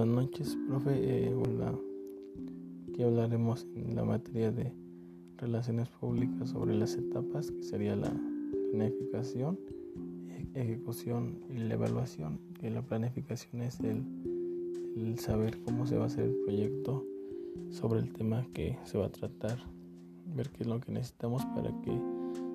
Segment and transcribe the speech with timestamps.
[0.00, 0.90] noches, profe.
[0.94, 1.74] Eh, hola.
[2.88, 4.72] Aquí hablaremos en la materia de
[5.36, 8.10] relaciones públicas sobre las etapas, que sería la
[8.70, 9.58] planificación,
[10.54, 12.40] ejecución y la evaluación.
[12.58, 14.02] Que la planificación es el,
[14.96, 17.04] el saber cómo se va a hacer el proyecto
[17.68, 19.58] sobre el tema que se va a tratar,
[20.34, 21.92] ver qué es lo que necesitamos para que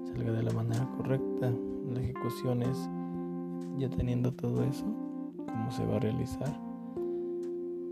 [0.07, 1.54] salga de la manera correcta.
[1.93, 2.89] La ejecución es
[3.77, 4.85] ya teniendo todo eso,
[5.46, 6.66] cómo se va a realizar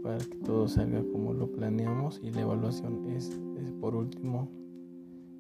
[0.06, 3.42] para que todo salga como lo planeamos y la evaluación es,
[3.82, 4.52] por último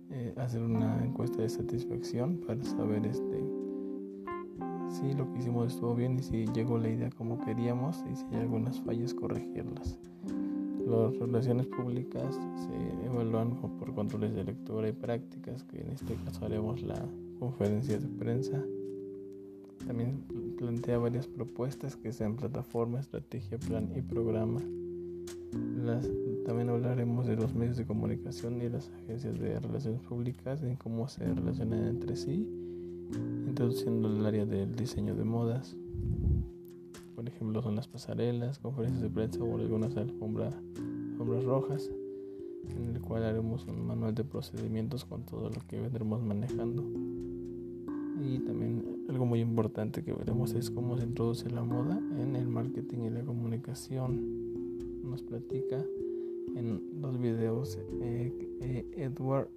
[0.10, 3.46] eh, hacer una encuesta de satisfacción para saber este
[4.90, 8.26] si lo que hicimos estuvo bien y si llegó la idea como queríamos y si
[8.32, 10.00] hay algunas fallas corregirlas.
[10.88, 16.45] Las relaciones públicas se evalúan por controles de lectura y prácticas, que en este caso
[16.45, 17.04] haremos la
[17.40, 18.64] conferencia de prensa.
[19.86, 20.23] También
[20.58, 24.61] plantea varias propuestas que sean plataforma, estrategia, plan y programa.
[26.45, 31.08] también hablaremos de los medios de comunicación y las agencias de relaciones públicas y cómo
[31.08, 32.47] se relacionan entre sí,
[33.47, 35.75] introduciendo el área del diseño de modas.
[37.16, 40.53] Por ejemplo, son las pasarelas, conferencias de prensa o algunas alfombras
[41.17, 41.89] rojas,
[42.75, 46.83] en el cual haremos un manual de procedimientos con todo lo que vendremos manejando.
[49.16, 53.09] Algo muy importante que veremos es cómo se introduce la moda en el marketing y
[53.11, 54.19] la comunicación.
[55.09, 55.81] Nos platica
[56.53, 59.47] en los videos eh, eh, Edward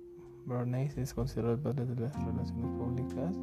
[0.46, 3.36] Bernays es considerado el padre de las relaciones públicas.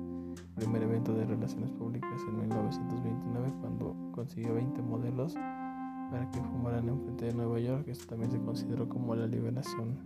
[0.55, 7.02] Primer evento de relaciones públicas en 1929 cuando consiguió 20 modelos para que fumaran en
[7.02, 7.89] frente de Nueva York.
[7.89, 9.97] Esto también se consideró como la liberación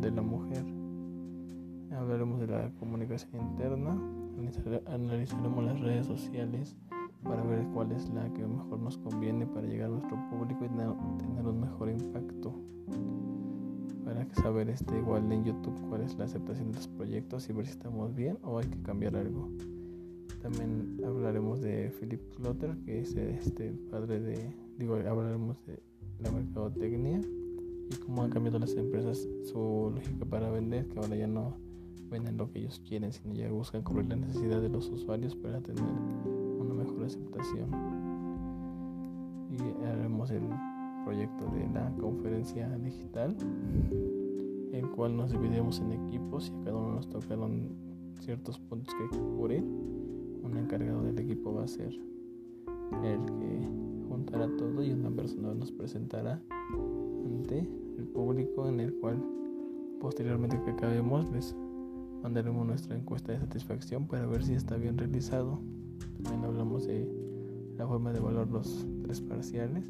[0.00, 0.64] de la mujer.
[1.94, 3.94] Hablaremos de la comunicación interna,
[4.86, 6.76] analizaremos las redes sociales
[7.22, 10.68] para ver cuál es la que mejor nos conviene para llegar a nuestro público y
[10.68, 12.54] tener un mejor impacto.
[14.04, 17.66] Para saber este igual en YouTube cuál es la aceptación de los proyectos y ver
[17.66, 19.48] si estamos bien o hay que cambiar algo.
[20.42, 25.82] También hablaremos de Philip Klotter, que es este padre de, digo, hablaremos de
[26.20, 27.20] la mercadotecnia
[27.90, 31.56] y cómo han cambiado las empresas su lógica para vender, que ahora ya no
[32.10, 35.60] venden lo que ellos quieren, sino ya buscan cubrir la necesidad de los usuarios para
[35.60, 37.70] tener una mejor aceptación.
[39.50, 40.42] Y haremos el
[41.04, 43.36] proyecto de la conferencia digital,
[44.72, 47.68] el cual nos dividimos en equipos y a cada uno nos tocaron
[48.20, 49.62] ciertos puntos que cubrir.
[49.62, 51.92] Un encargado del equipo va a ser
[53.04, 53.68] el que
[54.08, 56.40] juntará todo y una persona nos presentará
[57.24, 57.58] ante
[57.98, 59.22] el público en el cual
[60.00, 61.54] posteriormente que acabemos les
[62.22, 65.60] mandaremos nuestra encuesta de satisfacción para ver si está bien realizado.
[66.22, 67.08] También hablamos de
[67.76, 69.84] la forma de evaluar los tres parciales,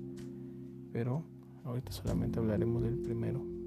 [0.92, 1.22] pero
[1.64, 3.59] ahorita solamente hablaremos del primero.